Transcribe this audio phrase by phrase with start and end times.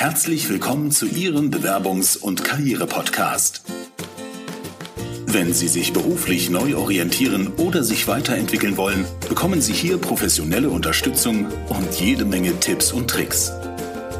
[0.00, 3.64] Herzlich willkommen zu Ihrem Bewerbungs- und Karriere-Podcast.
[5.26, 11.46] Wenn Sie sich beruflich neu orientieren oder sich weiterentwickeln wollen, bekommen Sie hier professionelle Unterstützung
[11.68, 13.50] und jede Menge Tipps und Tricks.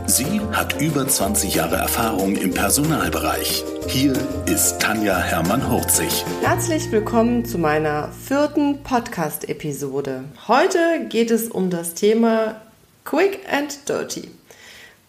[0.06, 3.62] Sie hat über 20 Jahre Erfahrung im Personalbereich.
[3.86, 4.14] Hier
[4.46, 6.24] ist Tanja Hermann-Hurzig.
[6.42, 10.24] Herzlich willkommen zu meiner vierten Podcast-Episode.
[10.48, 12.60] Heute geht es um das Thema
[13.04, 14.37] Quick and Dirty.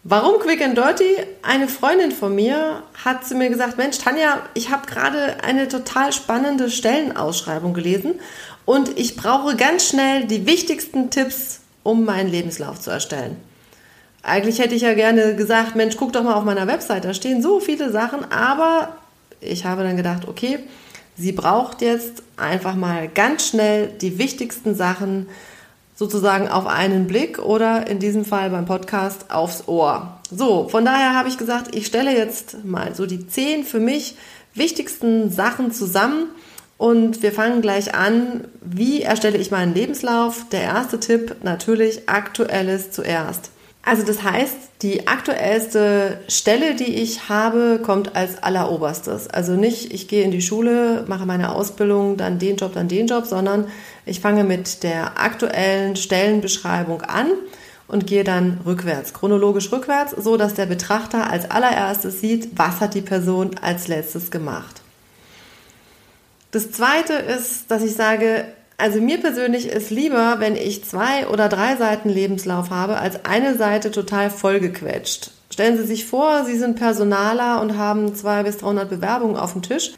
[0.06, 1.18] Warum Quick and Dirty?
[1.42, 6.14] Eine Freundin von mir hat zu mir gesagt, Mensch, Tanja, ich habe gerade eine total
[6.14, 8.14] spannende Stellenausschreibung gelesen
[8.64, 13.36] und ich brauche ganz schnell die wichtigsten Tipps, um meinen Lebenslauf zu erstellen.
[14.24, 17.42] Eigentlich hätte ich ja gerne gesagt, Mensch, guck doch mal auf meiner Website, da stehen
[17.42, 18.96] so viele Sachen, aber
[19.42, 20.60] ich habe dann gedacht, okay,
[21.18, 25.28] sie braucht jetzt einfach mal ganz schnell die wichtigsten Sachen,
[26.00, 30.18] sozusagen auf einen Blick oder in diesem Fall beim Podcast aufs Ohr.
[30.32, 34.16] So, von daher habe ich gesagt, ich stelle jetzt mal so die zehn für mich
[34.54, 36.28] wichtigsten Sachen zusammen
[36.78, 38.46] und wir fangen gleich an.
[38.62, 40.46] Wie erstelle ich meinen Lebenslauf?
[40.54, 43.52] Der erste Tipp natürlich aktuelles zuerst.
[43.84, 49.28] Also das heißt, die aktuellste Stelle, die ich habe, kommt als alleroberstes.
[49.28, 53.08] Also nicht, ich gehe in die Schule, mache meine Ausbildung, dann den Job, dann den
[53.08, 53.68] Job, sondern
[54.10, 57.28] ich fange mit der aktuellen Stellenbeschreibung an
[57.88, 62.94] und gehe dann rückwärts, chronologisch rückwärts, so dass der Betrachter als allererstes sieht, was hat
[62.94, 64.82] die Person als letztes gemacht.
[66.52, 68.46] Das zweite ist, dass ich sage,
[68.78, 73.58] also mir persönlich ist lieber, wenn ich zwei oder drei Seiten Lebenslauf habe, als eine
[73.58, 75.32] Seite total vollgequetscht.
[75.52, 79.62] Stellen Sie sich vor, Sie sind Personaler und haben zwei bis 300 Bewerbungen auf dem
[79.62, 79.94] Tisch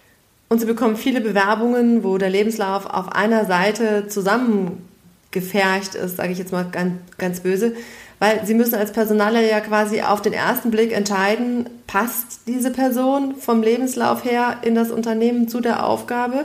[0.52, 6.40] und Sie bekommen viele Bewerbungen, wo der Lebenslauf auf einer Seite zusammengefercht ist, sage ich
[6.40, 7.74] jetzt mal ganz, ganz böse,
[8.20, 13.38] weil Sie müssen als Personaler ja quasi auf den ersten Blick entscheiden, passt diese Person
[13.38, 16.44] vom Lebenslauf her in das Unternehmen zu der Aufgabe?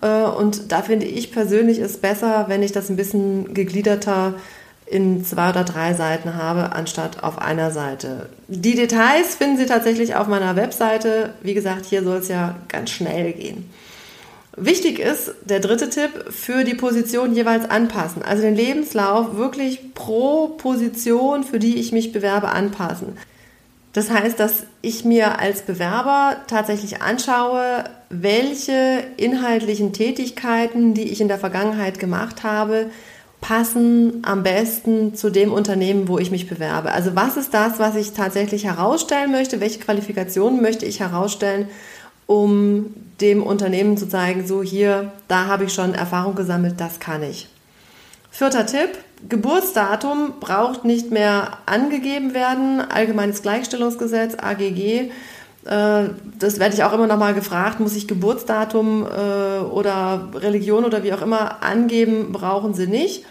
[0.00, 4.32] Äh, und da finde ich persönlich es besser, wenn ich das ein bisschen gegliederter
[4.92, 8.28] in zwei oder drei Seiten habe, anstatt auf einer Seite.
[8.48, 11.32] Die Details finden Sie tatsächlich auf meiner Webseite.
[11.40, 13.70] Wie gesagt, hier soll es ja ganz schnell gehen.
[14.54, 18.22] Wichtig ist der dritte Tipp, für die Position jeweils anpassen.
[18.22, 23.16] Also den Lebenslauf wirklich pro Position, für die ich mich bewerbe, anpassen.
[23.94, 31.28] Das heißt, dass ich mir als Bewerber tatsächlich anschaue, welche inhaltlichen Tätigkeiten, die ich in
[31.28, 32.90] der Vergangenheit gemacht habe,
[33.42, 36.92] passen am besten zu dem Unternehmen, wo ich mich bewerbe.
[36.92, 39.60] Also was ist das, was ich tatsächlich herausstellen möchte?
[39.60, 41.68] Welche Qualifikationen möchte ich herausstellen,
[42.26, 47.22] um dem Unternehmen zu zeigen, so hier, da habe ich schon Erfahrung gesammelt, das kann
[47.24, 47.48] ich.
[48.30, 48.90] Vierter Tipp,
[49.28, 52.80] Geburtsdatum braucht nicht mehr angegeben werden.
[52.80, 55.10] Allgemeines Gleichstellungsgesetz, AGG.
[55.64, 57.80] Äh, das werde ich auch immer noch mal gefragt.
[57.80, 62.32] Muss ich Geburtsdatum äh, oder Religion oder wie auch immer angeben?
[62.32, 63.24] Brauchen Sie nicht.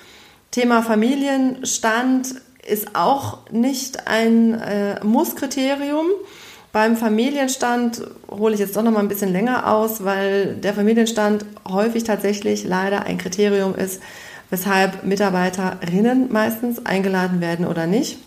[0.52, 2.36] Thema Familienstand
[2.68, 6.08] ist auch nicht ein äh, Musskriterium.
[6.72, 11.46] Beim Familienstand hole ich jetzt doch noch mal ein bisschen länger aus, weil der Familienstand
[11.68, 14.02] häufig tatsächlich leider ein Kriterium ist,
[14.50, 18.20] weshalb Mitarbeiterinnen meistens eingeladen werden oder nicht.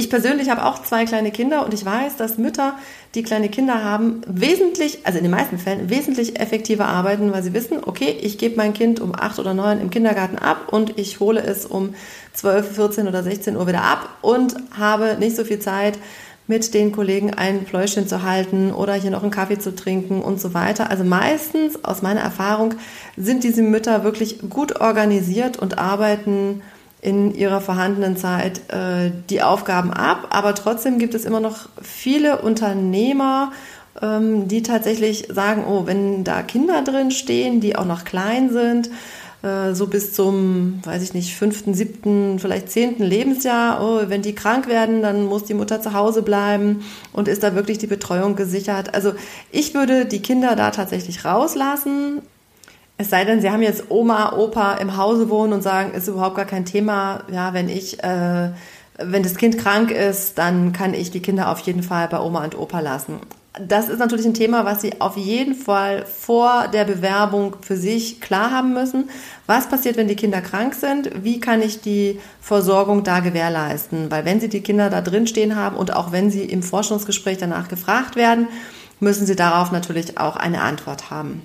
[0.00, 2.78] Ich persönlich habe auch zwei kleine Kinder und ich weiß, dass Mütter,
[3.14, 7.52] die kleine Kinder haben, wesentlich, also in den meisten Fällen, wesentlich effektiver arbeiten, weil sie
[7.52, 11.20] wissen, okay, ich gebe mein Kind um acht oder neun im Kindergarten ab und ich
[11.20, 11.94] hole es um
[12.32, 15.98] zwölf, 14 oder 16 Uhr wieder ab und habe nicht so viel Zeit,
[16.46, 20.40] mit den Kollegen ein Pläuschen zu halten oder hier noch einen Kaffee zu trinken und
[20.40, 20.88] so weiter.
[20.88, 22.72] Also meistens, aus meiner Erfahrung,
[23.18, 26.62] sind diese Mütter wirklich gut organisiert und arbeiten
[27.02, 30.28] in ihrer vorhandenen Zeit äh, die Aufgaben ab.
[30.30, 33.52] Aber trotzdem gibt es immer noch viele Unternehmer,
[34.02, 38.90] ähm, die tatsächlich sagen, oh, wenn da Kinder drin stehen, die auch noch klein sind,
[39.42, 43.82] äh, so bis zum, weiß ich nicht, fünften, siebten, vielleicht zehnten Lebensjahr.
[43.82, 47.54] Oh, wenn die krank werden, dann muss die Mutter zu Hause bleiben und ist da
[47.54, 48.94] wirklich die Betreuung gesichert.
[48.94, 49.14] Also
[49.50, 52.20] ich würde die Kinder da tatsächlich rauslassen.
[53.00, 56.36] Es sei denn, sie haben jetzt Oma, Opa im Hause wohnen und sagen, ist überhaupt
[56.36, 57.22] gar kein Thema.
[57.32, 58.50] Ja, wenn ich, äh,
[58.98, 62.44] wenn das Kind krank ist, dann kann ich die Kinder auf jeden Fall bei Oma
[62.44, 63.20] und Opa lassen
[63.58, 68.20] das ist natürlich ein Thema, was Sie auf jeden Fall vor der Bewerbung für sich
[68.20, 69.10] klar haben müssen.
[69.46, 71.10] Was passiert, wenn die Kinder krank sind?
[71.24, 74.08] Wie kann ich die Versorgung da gewährleisten?
[74.08, 77.38] Weil wenn Sie die Kinder da drin stehen haben und auch wenn Sie im Forschungsgespräch
[77.38, 78.46] danach gefragt werden,
[79.00, 81.42] müssen Sie darauf natürlich auch eine Antwort haben.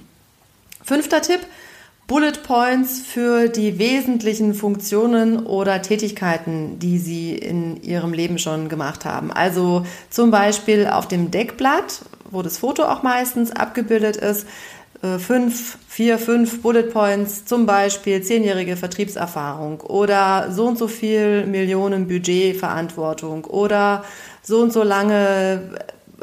[0.86, 1.40] Fünfter Tipp.
[2.06, 9.06] Bullet Points für die wesentlichen Funktionen oder Tätigkeiten, die Sie in Ihrem Leben schon gemacht
[9.06, 9.32] haben.
[9.32, 14.46] Also zum Beispiel auf dem Deckblatt, wo das Foto auch meistens abgebildet ist,
[15.02, 21.48] äh, fünf, vier, fünf Bullet Points, zum Beispiel zehnjährige Vertriebserfahrung oder so und so viel
[21.48, 24.06] Millionen Budgetverantwortung oder
[24.44, 25.72] so und so lange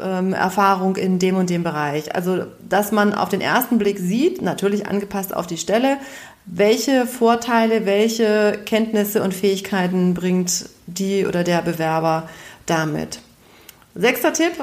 [0.03, 2.13] ähm, Erfahrung in dem und dem Bereich.
[2.13, 5.97] Also, dass man auf den ersten Blick sieht, natürlich angepasst auf die Stelle,
[6.45, 12.29] welche Vorteile, welche Kenntnisse und Fähigkeiten bringt die oder der Bewerber
[12.65, 13.19] damit.
[13.95, 14.53] Sechster Tipp,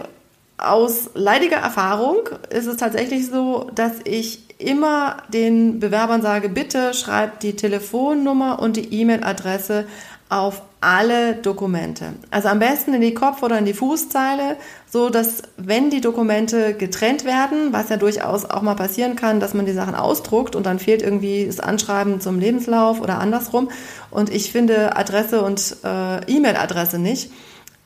[0.58, 7.42] aus leidiger Erfahrung ist es tatsächlich so, dass ich immer den Bewerbern sage, bitte schreibt
[7.42, 9.86] die Telefonnummer und die E-Mail-Adresse
[10.30, 12.14] auf alle Dokumente.
[12.30, 14.56] Also am besten in die Kopf- oder in die Fußzeile,
[14.88, 19.52] so dass wenn die Dokumente getrennt werden, was ja durchaus auch mal passieren kann, dass
[19.52, 23.70] man die Sachen ausdruckt und dann fehlt irgendwie das Anschreiben zum Lebenslauf oder andersrum
[24.10, 27.30] und ich finde Adresse und äh, E-Mail-Adresse nicht,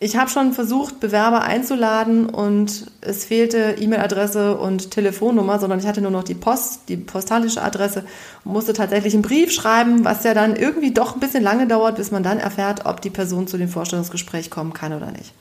[0.00, 6.00] ich habe schon versucht, Bewerber einzuladen und es fehlte E-Mail-Adresse und Telefonnummer, sondern ich hatte
[6.00, 8.04] nur noch die Post, die postalische Adresse
[8.44, 11.96] und musste tatsächlich einen Brief schreiben, was ja dann irgendwie doch ein bisschen lange dauert,
[11.96, 15.32] bis man dann erfährt, ob die Person zu dem Vorstellungsgespräch kommen kann oder nicht.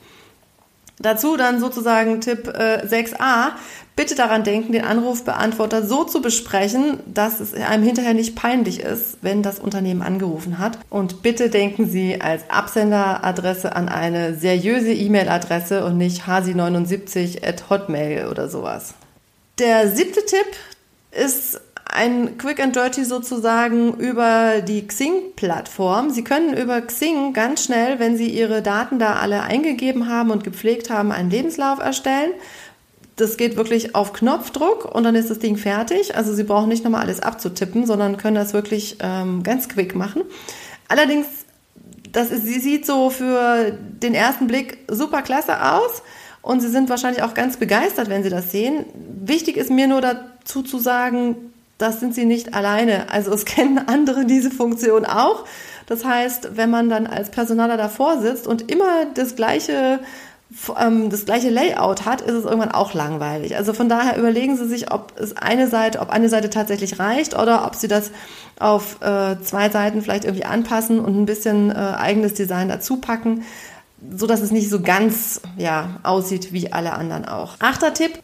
[1.00, 3.52] Dazu dann sozusagen Tipp äh, 6a.
[3.96, 9.18] Bitte daran denken, den Anrufbeantworter so zu besprechen, dass es einem hinterher nicht peinlich ist,
[9.22, 10.78] wenn das Unternehmen angerufen hat.
[10.90, 18.26] Und bitte denken Sie als Absenderadresse an eine seriöse E-Mail-Adresse und nicht hasi79 at hotmail
[18.28, 18.94] oder sowas.
[19.58, 20.46] Der siebte Tipp
[21.12, 21.60] ist
[21.94, 26.10] ein Quick and Dirty sozusagen über die Xing-Plattform.
[26.10, 30.42] Sie können über Xing ganz schnell, wenn Sie Ihre Daten da alle eingegeben haben und
[30.42, 32.32] gepflegt haben, einen Lebenslauf erstellen.
[33.14, 36.16] Das geht wirklich auf Knopfdruck und dann ist das Ding fertig.
[36.16, 40.22] Also Sie brauchen nicht nochmal alles abzutippen, sondern können das wirklich ähm, ganz quick machen.
[40.88, 41.26] Allerdings,
[42.10, 46.02] das ist, sie sieht so für den ersten Blick super klasse aus
[46.42, 48.84] und Sie sind wahrscheinlich auch ganz begeistert, wenn Sie das sehen.
[48.94, 53.10] Wichtig ist mir nur dazu zu sagen, das sind sie nicht alleine.
[53.10, 55.44] Also es kennen andere diese Funktion auch.
[55.86, 60.00] Das heißt, wenn man dann als Personaler davor sitzt und immer das gleiche
[60.78, 63.56] ähm, das gleiche Layout hat, ist es irgendwann auch langweilig.
[63.56, 67.36] Also von daher überlegen Sie sich, ob es eine Seite, ob eine Seite tatsächlich reicht
[67.36, 68.10] oder ob Sie das
[68.58, 73.42] auf äh, zwei Seiten vielleicht irgendwie anpassen und ein bisschen äh, eigenes Design dazu packen,
[74.14, 77.56] so dass es nicht so ganz ja aussieht wie alle anderen auch.
[77.58, 78.18] Achter Tipp: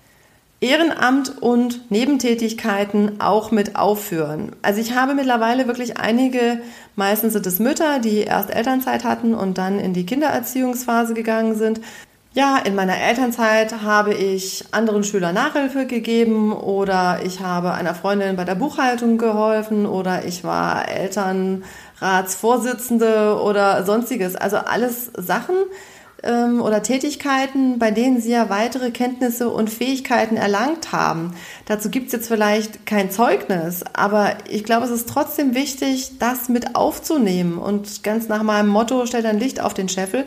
[0.60, 4.54] Ehrenamt und Nebentätigkeiten auch mit aufführen.
[4.60, 6.60] Also ich habe mittlerweile wirklich einige,
[6.96, 11.80] meistens sind es Mütter, die erst Elternzeit hatten und dann in die Kindererziehungsphase gegangen sind.
[12.32, 18.36] Ja, in meiner Elternzeit habe ich anderen Schülern Nachhilfe gegeben oder ich habe einer Freundin
[18.36, 24.36] bei der Buchhaltung geholfen oder ich war Elternratsvorsitzende oder sonstiges.
[24.36, 25.56] Also alles Sachen,
[26.22, 31.34] ähm, oder Tätigkeiten, bei denen sie ja weitere Kenntnisse und Fähigkeiten erlangt haben.
[31.66, 36.48] Dazu gibt es jetzt vielleicht kein Zeugnis, aber ich glaube, es ist trotzdem wichtig, das
[36.48, 40.26] mit aufzunehmen und ganz nach meinem Motto, stellt ein Licht auf den Scheffel,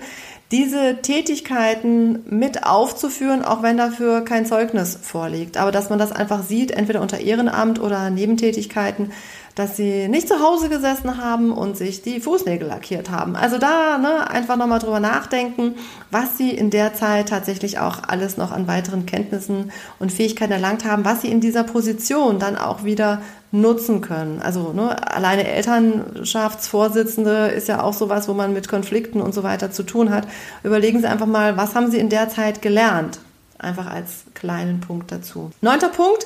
[0.53, 5.57] diese Tätigkeiten mit aufzuführen, auch wenn dafür kein Zeugnis vorliegt.
[5.57, 9.11] Aber dass man das einfach sieht, entweder unter Ehrenamt oder Nebentätigkeiten,
[9.55, 13.35] dass sie nicht zu Hause gesessen haben und sich die Fußnägel lackiert haben.
[13.35, 15.75] Also da ne, einfach nochmal drüber nachdenken,
[16.09, 20.85] was sie in der Zeit tatsächlich auch alles noch an weiteren Kenntnissen und Fähigkeiten erlangt
[20.85, 24.41] haben, was sie in dieser Position dann auch wieder nutzen können.
[24.41, 29.71] Also ne, alleine Elternschaftsvorsitzende ist ja auch sowas, wo man mit Konflikten und so weiter
[29.71, 30.27] zu tun hat.
[30.63, 33.19] Überlegen Sie einfach mal, was haben Sie in der Zeit gelernt?
[33.59, 35.51] Einfach als kleinen Punkt dazu.
[35.61, 36.25] Neunter Punkt,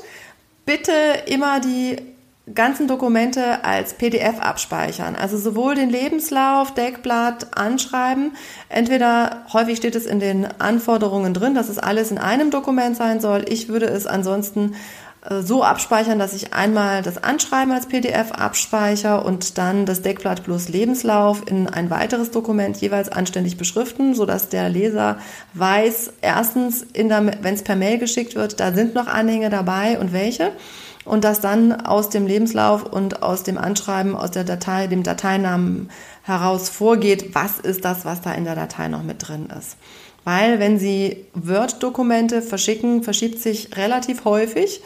[0.65, 0.93] bitte
[1.25, 1.98] immer die
[2.54, 5.16] ganzen Dokumente als PDF abspeichern.
[5.16, 8.36] Also sowohl den Lebenslauf, Deckblatt, Anschreiben.
[8.70, 13.20] Entweder häufig steht es in den Anforderungen drin, dass es alles in einem Dokument sein
[13.20, 13.46] soll.
[13.50, 14.75] Ich würde es ansonsten
[15.30, 20.46] äh, so abspeichern, dass ich einmal das Anschreiben als PDF abspeichere und dann das Deckblatt
[20.46, 25.18] plus Lebenslauf in ein weiteres Dokument jeweils anständig beschriften, sodass der Leser
[25.54, 30.54] weiß, erstens, wenn es per Mail geschickt wird, da sind noch Anhänge dabei und welche
[31.07, 35.89] und dass dann aus dem Lebenslauf und aus dem Anschreiben, aus der Datei, dem Dateinamen
[36.23, 39.77] heraus vorgeht, was ist das, was da in der Datei noch mit drin ist.
[40.23, 44.81] Weil wenn Sie Word-Dokumente verschicken, verschiebt sich relativ häufig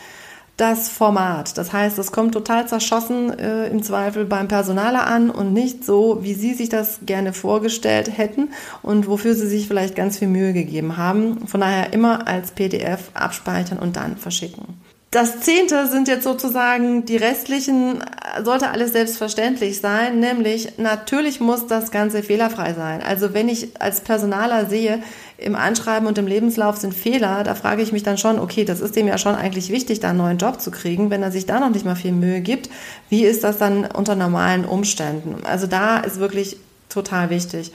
[0.58, 1.58] das Format.
[1.58, 6.20] Das heißt, es kommt total zerschossen äh, im Zweifel beim Personaler an und nicht so,
[6.22, 8.50] wie Sie sich das gerne vorgestellt hätten
[8.84, 11.48] und wofür Sie sich vielleicht ganz viel Mühe gegeben haben.
[11.48, 14.81] Von daher immer als PDF abspeichern und dann verschicken.
[15.12, 18.02] Das Zehnte sind jetzt sozusagen die restlichen,
[18.46, 23.04] sollte alles selbstverständlich sein, nämlich natürlich muss das Ganze fehlerfrei sein.
[23.04, 25.04] Also wenn ich als Personaler sehe,
[25.38, 28.80] im Anschreiben und im Lebenslauf sind Fehler, da frage ich mich dann schon, okay, das
[28.80, 31.46] ist dem ja schon eigentlich wichtig, da einen neuen Job zu kriegen, wenn er sich
[31.46, 32.70] da noch nicht mal viel Mühe gibt.
[33.10, 35.44] Wie ist das dann unter normalen Umständen?
[35.44, 36.56] Also da ist wirklich
[36.88, 37.74] total wichtig.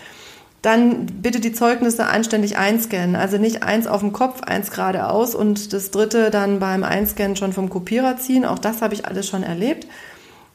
[0.66, 3.14] Dann bitte die Zeugnisse anständig einscannen.
[3.14, 7.52] Also nicht eins auf dem Kopf, eins geradeaus und das dritte dann beim Einscannen schon
[7.52, 8.44] vom Kopierer ziehen.
[8.44, 9.86] Auch das habe ich alles schon erlebt.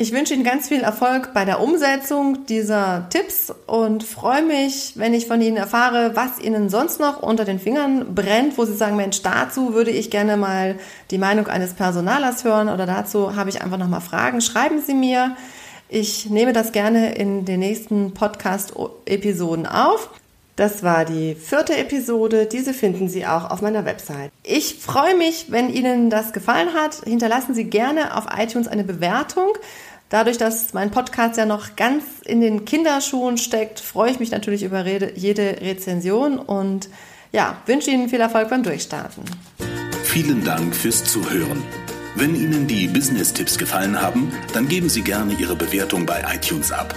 [0.00, 5.12] Ich wünsche Ihnen ganz viel Erfolg bei der Umsetzung dieser Tipps und freue mich, wenn
[5.12, 8.94] ich von Ihnen erfahre, was Ihnen sonst noch unter den Fingern brennt, wo Sie sagen,
[8.94, 10.78] Mensch, dazu würde ich gerne mal
[11.10, 14.40] die Meinung eines Personalers hören oder dazu habe ich einfach noch mal Fragen.
[14.40, 15.36] Schreiben Sie mir.
[15.88, 20.10] Ich nehme das gerne in den nächsten Podcast-Episoden auf.
[20.58, 22.46] Das war die vierte Episode.
[22.46, 24.32] Diese finden Sie auch auf meiner Website.
[24.42, 26.96] Ich freue mich, wenn Ihnen das gefallen hat.
[27.04, 29.52] Hinterlassen Sie gerne auf iTunes eine Bewertung.
[30.08, 34.64] Dadurch, dass mein Podcast ja noch ganz in den Kinderschuhen steckt, freue ich mich natürlich
[34.64, 36.88] über jede Rezension und
[37.30, 39.22] ja, wünsche Ihnen viel Erfolg beim Durchstarten.
[40.02, 41.62] Vielen Dank fürs Zuhören.
[42.16, 46.96] Wenn Ihnen die Business-Tipps gefallen haben, dann geben Sie gerne Ihre Bewertung bei iTunes ab.